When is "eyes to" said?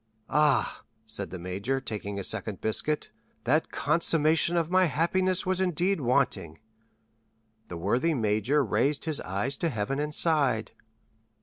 9.21-9.69